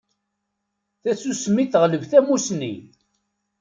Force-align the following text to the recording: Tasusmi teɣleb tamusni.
Tasusmi 1.01 1.63
teɣleb 1.71 2.03
tamusni. 2.11 2.73